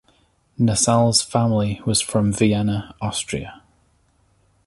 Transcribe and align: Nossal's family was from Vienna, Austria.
Nossal's 0.59 1.21
family 1.21 1.79
was 1.85 2.01
from 2.01 2.33
Vienna, 2.33 2.95
Austria. 3.01 3.61